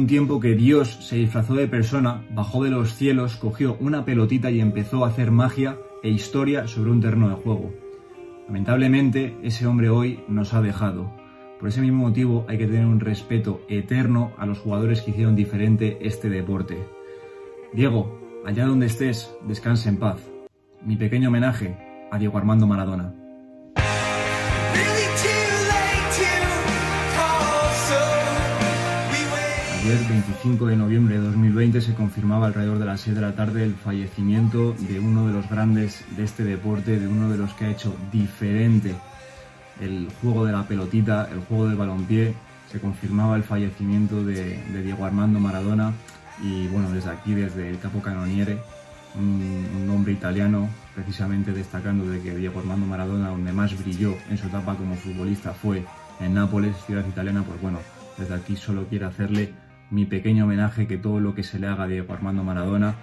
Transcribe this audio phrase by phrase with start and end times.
[0.00, 4.50] Un tiempo que Dios se disfrazó de persona, bajó de los cielos, cogió una pelotita
[4.50, 7.74] y empezó a hacer magia e historia sobre un terreno de juego.
[8.46, 11.12] Lamentablemente, ese hombre hoy nos ha dejado.
[11.58, 15.36] Por ese mismo motivo hay que tener un respeto eterno a los jugadores que hicieron
[15.36, 16.78] diferente este deporte.
[17.74, 20.16] Diego, allá donde estés, descansa en paz.
[20.82, 21.76] Mi pequeño homenaje
[22.10, 23.19] a Diego Armando Maradona.
[29.90, 33.64] Ayer, 25 de noviembre de 2020, se confirmaba alrededor de las 6 de la tarde
[33.64, 37.64] el fallecimiento de uno de los grandes de este deporte, de uno de los que
[37.64, 38.94] ha hecho diferente
[39.80, 42.34] el juego de la pelotita, el juego del balompié.
[42.70, 45.92] Se confirmaba el fallecimiento de, Diego Armando Maradona
[46.40, 48.58] y bueno, desde aquí, desde el Capo Canoniere,
[49.16, 54.38] un, un, hombre italiano, precisamente destacando de que Diego Armando Maradona, donde más brilló en
[54.38, 55.84] su etapa como futbolista, fue
[56.20, 57.80] en Nápoles, ciudad italiana, pues bueno,
[58.16, 59.52] desde aquí solo quiero hacerle
[59.90, 62.94] mi pequeño homenaje que todo lo que se le haga a Diego Armando Maradona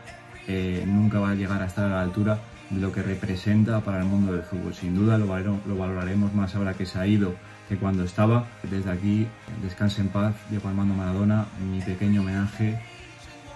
[0.48, 4.00] eh, nunca va a llegar a estar a la altura de lo que representa para
[4.00, 4.74] el mundo del fútbol.
[4.74, 7.36] Sin duda lo, valoraremos más ahora que se ha ido
[7.68, 8.48] que cuando estaba.
[8.64, 9.28] Desde aquí,
[9.62, 12.80] descanse en paz, Diego Armando Maradona, mi pequeño homenaje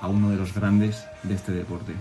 [0.01, 1.93] a uno de los grandes de este deporte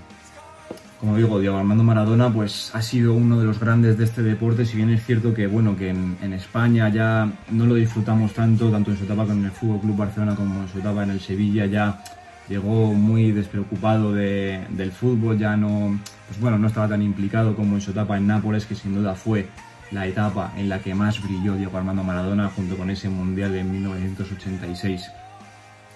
[1.01, 4.67] como digo, Diego Armando Maradona pues ha sido uno de los grandes de este deporte,
[4.67, 8.91] si bien es cierto que bueno que en, España ya no lo disfrutamos tanto, tanto
[8.91, 11.65] en su etapa con el Fútbol Club Barcelona como en su etapa en el Sevilla,
[11.65, 12.05] ya
[12.51, 15.99] llegó muy despreocupado del fútbol, ya no,
[16.29, 19.15] pues bueno, no estaba tan implicado como en su etapa en Nápoles, que sin duda
[19.15, 19.49] fue
[19.93, 23.65] la etapa en la que más brilló Diego Armando Maradona junto con ese Mundial de
[23.65, 25.11] 1986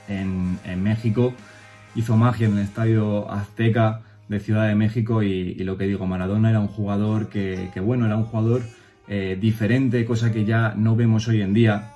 [0.08, 1.34] en, en México.
[1.94, 6.50] Hizo magia en el Estadio Azteca, de Ciudad de México y, lo que digo, Maradona
[6.50, 8.62] era un jugador que, bueno, era un jugador
[9.08, 11.90] eh, diferente, cosa que ya no vemos hoy en día.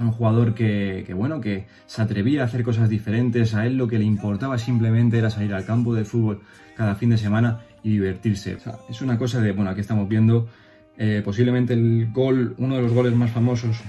[0.00, 3.98] Un jugador que, bueno, que se atrevía a hacer cosas diferentes, a él lo que
[3.98, 6.40] le importaba simplemente era salir al campo de fútbol
[6.76, 8.58] cada fin de semana y divertirse.
[8.88, 10.48] es una cosa de, bueno, aquí estamos viendo
[10.96, 13.80] eh, posiblemente el gol, uno de los goles más famosos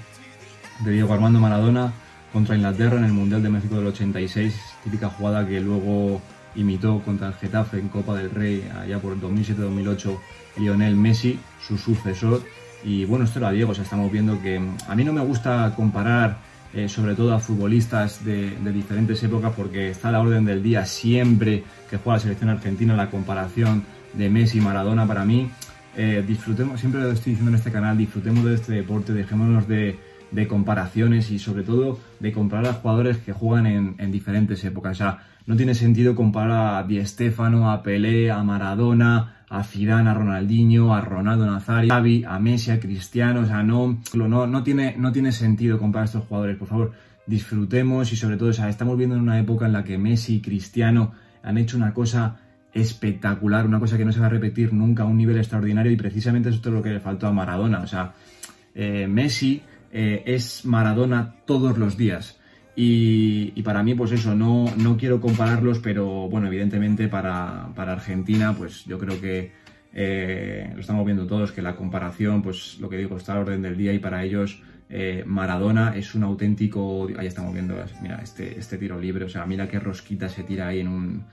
[0.84, 1.92] de Diego Armando Maradona
[2.32, 6.22] contra Inglaterra en el Mundial de México del 86, típica jugada que luego
[6.56, 10.18] imitó contra el Getafe en Copa del Rey allá por 2007-2008
[10.58, 12.42] Lionel Messi, su sucesor.
[12.84, 16.38] Y bueno, esto era Diego, o estamos viendo que a mí no me gusta comparar
[16.72, 20.86] eh, sobre todo a futbolistas de, diferentes épocas porque está a la orden del día
[20.86, 23.84] siempre que juega la selección argentina la comparación
[24.14, 25.50] de Messi y Maradona para mí.
[25.98, 29.98] Eh, disfrutemos, siempre lo estoy diciendo en este canal, disfrutemos de este deporte, dejémonos de,
[30.32, 34.92] de comparaciones y sobre todo de comparar a jugadores que juegan en, en diferentes épocas.
[34.92, 40.10] O sea, no tiene sentido comparar a Di Stefano, a Pelé, a Maradona, a Zidane,
[40.10, 44.48] a Ronaldinho, a Ronaldo Nazario, a Xavi, a Messi, a Cristiano, o sea, no, no,
[44.48, 46.92] no, tiene, no tiene sentido comparar a estos jugadores, por favor,
[47.26, 50.36] disfrutemos y sobre todo, o sea, estamos viendo en una época en la que Messi
[50.36, 52.38] y Cristiano han hecho una cosa
[52.72, 56.50] espectacular, una cosa que no se va a repetir nunca un nivel extraordinario y precisamente
[56.50, 58.14] eso es lo que le faltó a Maradona, o sea,
[58.76, 62.40] eh, Messi eh, es Maradona todos los días.
[62.82, 68.86] Y, para mí, pues eso, no, no quiero compararlos, pero bueno, evidentemente para, Argentina, pues
[68.86, 69.52] yo creo que
[69.94, 73.62] eh, lo estamos viendo todos, que la comparación, pues lo que digo, está a orden
[73.62, 78.58] del día y para ellos eh, Maradona es un auténtico, ahí estamos viendo, mira, este,
[78.58, 81.24] este tiro libre, o sea, mira qué rosquita se tira ahí en un...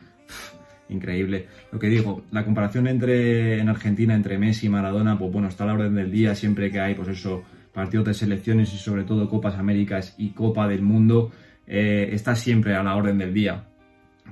[0.89, 1.47] increíble.
[1.71, 5.63] Lo que digo, la comparación entre en Argentina entre Messi y Maradona, pues bueno, está
[5.63, 7.45] a la orden del día siempre que hay, pues eso,
[7.77, 11.31] partidos de selecciones y sobre todo Copas Américas y Copa del Mundo,
[11.67, 13.67] eh, está siempre a la orden del día.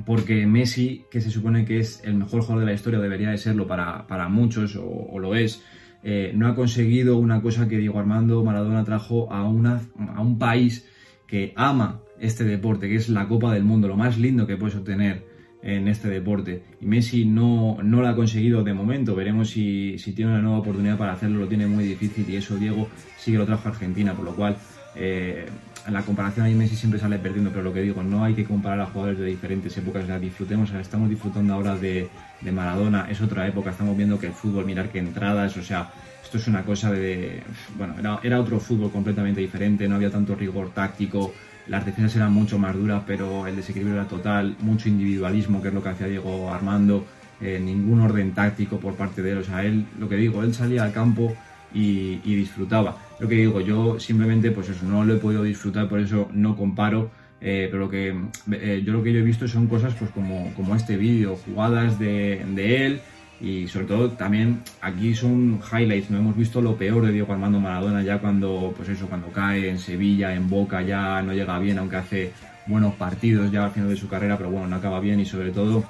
[0.06, 3.36] Porque Messi, que se supone que es el mejor jugador de la historia, debería de
[3.36, 5.62] serlo para, muchos, o, lo es,
[6.02, 9.82] eh, no ha conseguido una cosa que Diego Armando Maradona trajo a, una,
[10.14, 10.88] a un país
[11.26, 14.74] que ama este deporte, que es la Copa del Mundo, lo más lindo que puedes
[14.74, 15.33] obtener
[15.64, 16.62] en este deporte.
[16.80, 19.14] Y Messi no, no lo ha conseguido de momento.
[19.16, 21.40] Veremos si, tiene una nueva oportunidad para hacerlo.
[21.40, 24.36] Lo tiene muy difícil y eso Diego sí que lo trajo a Argentina, por lo
[24.36, 24.56] cual
[24.94, 25.46] eh,
[25.90, 27.50] la comparación ahí Messi siempre sale perdiendo.
[27.50, 30.06] Pero lo que digo, no hay que comparar a jugadores de diferentes épocas.
[30.06, 32.08] La disfrutemos, estamos disfrutando ahora de,
[32.42, 33.70] de Maradona, es otra época.
[33.70, 35.90] Estamos viendo que el fútbol, mirar qué entradas, o sea,
[36.22, 37.42] esto es una cosa de.
[37.78, 41.32] Bueno, era, era otro fútbol completamente diferente, no había tanto rigor táctico
[41.66, 45.74] las defensas eran mucho más duras, pero el desequilibrio era total, mucho individualismo, que es
[45.74, 47.04] lo que hacía Diego Armando,
[47.40, 50.54] eh, ningún orden táctico por parte de él, o sea, él, lo que digo, él
[50.54, 51.34] salía al campo
[51.72, 52.96] y, disfrutaba.
[53.18, 56.56] Lo que digo, yo simplemente, pues eso, no lo he podido disfrutar, por eso no
[56.56, 58.14] comparo, eh, pero lo que
[58.52, 61.98] eh, yo lo que yo he visto son cosas pues como, como este vídeo, jugadas
[61.98, 63.00] de, de él,
[63.44, 67.60] y sobre todo también aquí son highlights, no hemos visto lo peor de Diego Armando
[67.60, 71.78] Maradona ya cuando, pues eso, cuando cae en Sevilla, en Boca, ya no llega bien,
[71.78, 72.32] aunque hace
[72.66, 75.50] buenos partidos ya al final de su carrera, pero bueno, no acaba bien y sobre
[75.50, 75.84] todo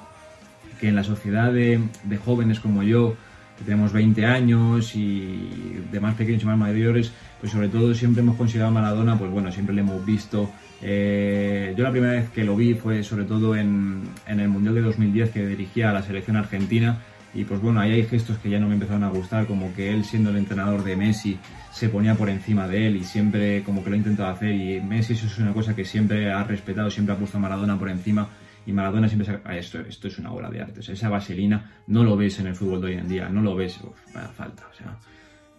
[0.81, 1.79] que en la sociedad de,
[2.25, 3.15] jóvenes como yo,
[3.57, 8.21] que tenemos 20 años y de más pequeños y más mayores, pues sobre todo siempre
[8.21, 10.49] hemos considerado a Maradona, pues bueno, siempre le hemos visto.
[10.81, 14.75] Eh, yo la primera vez que lo vi fue sobre todo en, en el Mundial
[14.75, 16.99] de 2010 que dirigía a la selección argentina
[17.35, 19.91] y pues bueno, ahí hay gestos que ya no me empezaron a gustar, como que
[19.91, 21.37] él siendo el entrenador de Messi
[21.71, 24.51] se ponía por encima de él y siempre como que lo ha intentado hacer.
[24.55, 27.77] Y Messi eso es una cosa que siempre ha respetado, siempre ha puesto a Maradona
[27.77, 28.29] por encima.
[28.65, 29.39] Y Maradona siempre se...
[29.43, 32.55] Ah, esto, esto es una obra de arte, esa vaselina no lo ves en el
[32.55, 33.95] fútbol de hoy en día, no lo ves, uf,
[34.33, 34.97] falta, o sea,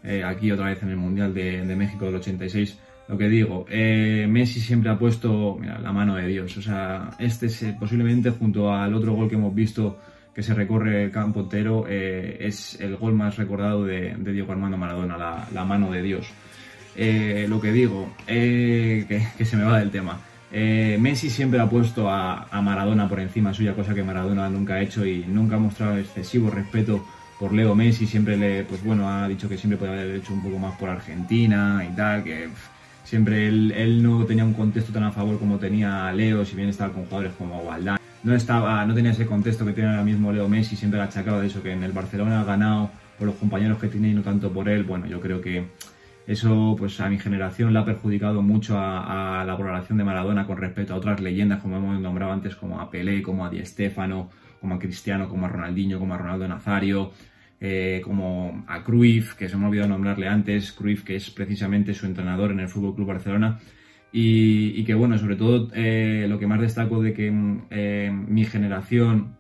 [0.03, 2.79] eh, aquí otra vez en el Mundial de, México del 86,
[3.09, 7.11] lo que digo, eh, Messi siempre ha puesto mira, la mano de Dios, o sea,
[7.21, 9.99] este es posiblemente junto al otro gol que hemos visto
[10.37, 15.49] que se recorre el campo entero, es el gol más recordado de, Diego Armando Maradona,
[15.51, 16.27] la, mano de Dios.
[17.49, 20.21] lo que digo, que, se me va del tema.
[20.53, 24.83] Eh, Messi siempre ha puesto a, Maradona por encima suya, cosa que Maradona nunca ha
[24.83, 27.03] hecho y nunca ha mostrado excesivo respeto
[27.41, 28.07] por Leo Messi.
[28.07, 30.91] Siempre le, pues bueno, ha dicho que siempre podía haber hecho un poco más por
[30.91, 32.49] Argentina y tal, que
[33.05, 36.93] siempre él, no tenía un contexto tan a favor como tenía Leo, si bien estaba
[36.93, 37.99] con jugadores como Waldán.
[38.27, 41.41] No, estaba, no tenía ese contexto que tiene ahora mismo Leo Messi, siempre ha achacado
[41.41, 44.23] de eso, que en el Barcelona ha ganado por los compañeros que tiene y no
[44.23, 44.83] tanto por él.
[44.83, 45.69] Bueno, yo creo que
[46.27, 50.57] eso, pues a mi generación le ha perjudicado mucho a, la valoración de Maradona con
[50.57, 54.29] respecto a otras leyendas, como hemos nombrado antes, como a Pelé, como a Di Stéfano,
[54.61, 57.13] como a Cristiano, como a Ronaldinho, como a Ronaldo Nazario,
[57.61, 61.95] eh, como a Cruyff, que se me ha olvidado nombrarle antes, Cruyff, que es precisamente
[61.95, 63.61] su entrenador en el Fútbol Club Barcelona.
[64.19, 67.31] Y, que bueno, sobre todo eh, lo que más destaco de que
[67.71, 69.37] eh, mi generación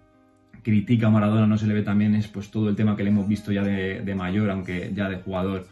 [0.62, 3.08] critica a Maradona no se le ve también es pues todo el tema que le
[3.08, 5.67] hemos visto ya de mayor, aunque ya de jugador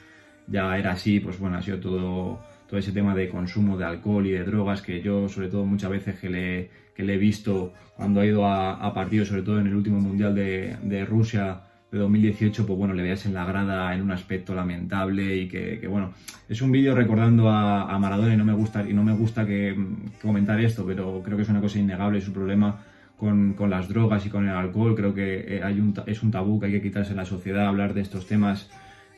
[0.46, 4.26] ya era así, pues bueno, ha sido todo, todo ese tema de consumo de alcohol
[4.26, 7.72] y de drogas que yo, sobre todo muchas veces que le, que le he visto
[7.96, 11.60] cuando ha ido a, partidos, sobre todo en el último Mundial de, de, Rusia
[11.94, 15.86] de 2018, pues bueno, le veas en la grada en un aspecto lamentable y que,
[15.88, 16.12] bueno,
[16.48, 19.76] es un vídeo recordando a, Maradona y no me gusta, y no me gusta que,
[20.20, 22.82] comentar esto, pero creo que es una cosa innegable, su problema
[23.16, 24.94] con, con, las drogas y con el alcohol.
[24.94, 27.66] Creo que eh, hay un, es un tabú que hay que quitarse en la sociedad,
[27.66, 28.68] hablar de estos temas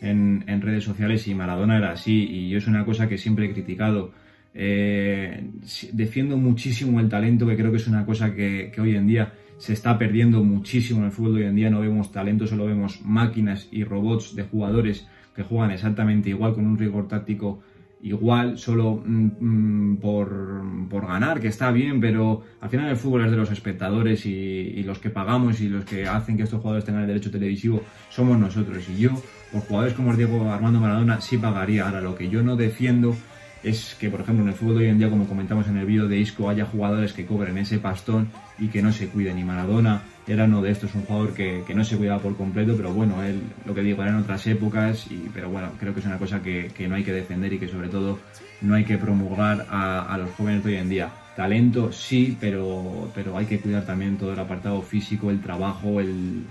[0.00, 3.52] en, redes sociales y Maradona era así y yo es una cosa que siempre he
[3.52, 4.12] criticado.
[4.58, 5.50] Eh,
[5.93, 9.73] defiendo muchísimo el talento, que creo que es una cosa que, hoy en día se
[9.73, 11.37] está perdiendo muchísimo en el fútbol.
[11.37, 15.70] Hoy en día no vemos talento, solo vemos máquinas y robots de jugadores que juegan
[15.70, 17.61] exactamente igual con un rigor táctico
[18.03, 23.31] igual, solo mm, mm, por, ganar, que está bien, pero al final el fútbol es
[23.31, 27.03] de los espectadores y, los que pagamos y los que hacen que estos jugadores tengan
[27.03, 28.88] el derecho televisivo somos nosotros.
[28.88, 29.11] Y yo
[29.53, 31.87] por jugadores como Diego Armando Maradona sí pagaría.
[31.87, 33.17] Ahora, lo que yo no defiendo
[33.62, 35.87] es que, por ejemplo, en el fútbol de hoy en día, como comentamos en el
[35.87, 39.38] vídeo de Isco, haya jugadores que cobren ese pastón y que no se cuiden.
[39.38, 42.93] Y Maradona era uno de estos, un jugador que, no se cuidaba por completo, pero
[42.93, 46.06] bueno, él, lo que digo, era en otras épocas, y, pero bueno, creo que es
[46.06, 48.19] una cosa que, no hay que defender y que sobre todo
[48.61, 51.11] no hay que promulgar a, los jóvenes de hoy en día.
[51.37, 56.44] Talento sí, pero, pero hay que cuidar también todo el apartado físico, el trabajo, el,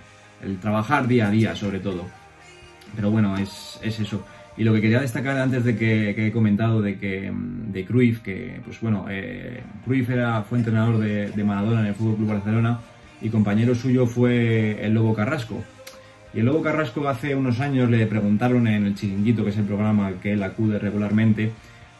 [0.43, 2.05] el trabajar día a día sobre todo.
[2.95, 4.23] Pero bueno, es, eso.
[4.57, 8.21] Y lo que quería destacar antes de que, he comentado de que mm, de Cruyff,
[8.21, 12.79] que pues bueno, eh, Cruyff era, fue entrenador de, Maradona en el Fútbol Club Barcelona
[13.21, 15.61] y compañero suyo fue el Lobo Carrasco.
[16.33, 19.65] Y el Lobo Carrasco hace unos años le preguntaron en el Chiringuito, que es el
[19.65, 21.51] programa que él acude regularmente,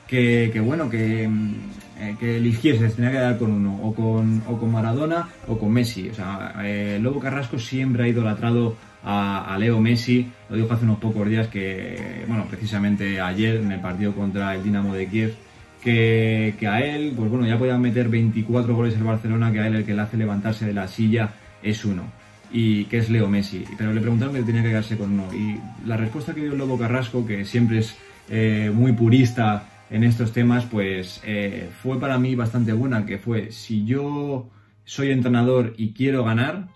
[0.07, 1.53] que, bueno, que, mm,
[1.99, 5.71] eh, que eligiese, tenía que dar con uno, o con, o con Maradona o con
[5.71, 6.09] Messi.
[6.09, 10.31] O sea, eh, el Lobo Carrasco siempre ha idolatrado a, Leo Messi.
[10.49, 14.63] Lo dijo hace unos pocos días que, bueno, precisamente ayer en el partido contra el
[14.63, 15.35] Dinamo de Kiev,
[15.81, 19.75] que, a él, pues bueno, ya podía meter 24 goles el Barcelona, que a él
[19.75, 22.03] el que le hace levantarse de la silla es uno.
[22.51, 23.63] Y que es Leo Messi.
[23.77, 25.27] Pero le preguntaron que tenía que quedarse con uno.
[25.33, 27.95] Y la respuesta que dio el Lobo Carrasco, que siempre es
[28.29, 33.51] eh, muy purista en estos temas, pues eh, fue para mí bastante buena, que fue,
[33.51, 34.49] si yo
[34.83, 36.67] soy entrenador y quiero ganar,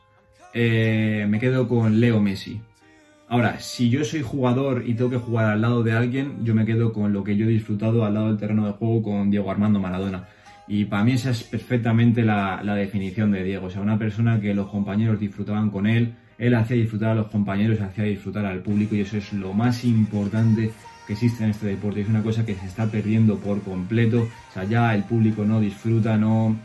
[0.54, 2.62] eh, me quedo con Leo Messi.
[3.28, 6.66] Ahora, si yo soy jugador y tengo que jugar al lado de alguien, yo me
[6.66, 9.52] quedo con lo que yo he disfrutado al lado del terreno de juego con Diego
[9.52, 10.28] Armando Maradona.
[10.68, 13.68] Y para mí esa es perfectamente la, definición de Diego.
[13.68, 17.28] O sea, una persona que los compañeros disfrutaban con él, él hacía disfrutar a los
[17.28, 20.72] compañeros, hacía disfrutar al público y eso es lo más importante
[21.06, 22.02] que existe en este deporte.
[22.02, 24.28] Es una cosa que se está perdiendo por completo.
[24.50, 26.56] O sea, ya el público no disfruta, no,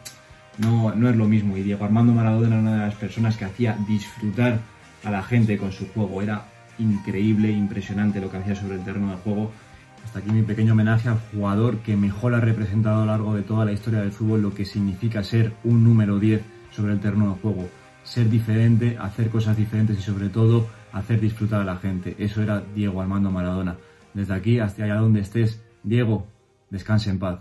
[0.59, 1.57] no, no es lo mismo.
[1.57, 4.61] Y Diego Armando Maradona era una de las personas que hacía disfrutar
[5.05, 6.23] a la gente con su juego.
[6.23, 6.45] Era
[6.79, 9.53] increíble, impresionante lo que hacía sobre el terreno de juego.
[10.05, 13.43] Hasta aquí mi pequeño homenaje al jugador que mejor ha representado a lo largo de
[13.43, 17.35] toda la historia del fútbol lo que significa ser un número 10 sobre el terreno
[17.35, 17.69] de juego.
[18.03, 22.15] Ser diferente, hacer cosas diferentes y sobre todo hacer disfrutar a la gente.
[22.19, 23.77] Eso era Diego Armando Maradona.
[24.13, 26.27] Desde aquí hasta allá donde estés, Diego,
[26.71, 27.41] descanse en paz.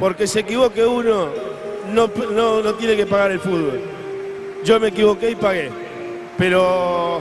[0.00, 1.28] Porque se equivoque uno,
[1.92, 2.08] no,
[2.62, 3.82] no, tiene que pagar el fútbol.
[4.64, 5.70] Yo me equivoqué y pagué.
[6.38, 7.20] Pero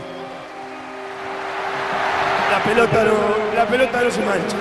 [2.49, 4.55] la pelota no, la pelota no se mancha.